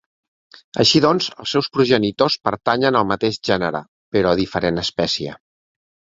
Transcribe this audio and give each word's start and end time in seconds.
Així 0.83 1.01
doncs, 1.05 1.27
els 1.43 1.53
seus 1.55 1.69
progenitors 1.77 2.37
pertanyen 2.47 2.99
al 3.01 3.07
mateix 3.11 3.39
gènere, 3.51 3.83
però 4.17 4.35
a 4.35 4.41
diferent 4.43 4.85
espècie. 4.87 5.37